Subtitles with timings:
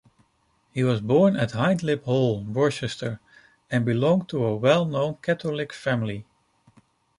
[0.73, 3.19] He was born at Hindlip Hall, Worcestershire,
[3.69, 6.25] and belonged to a well-known Catholic family.